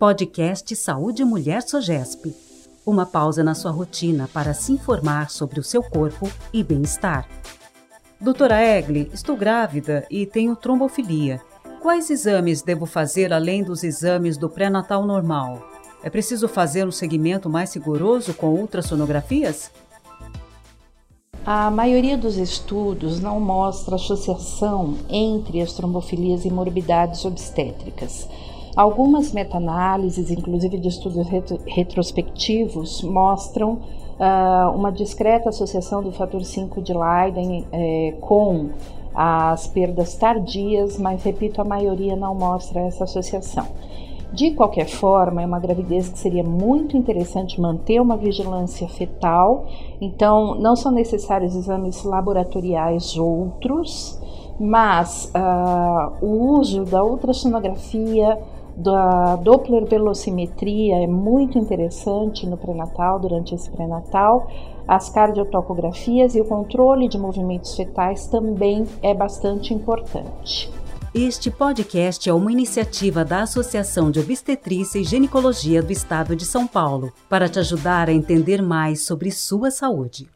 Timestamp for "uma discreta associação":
34.74-36.02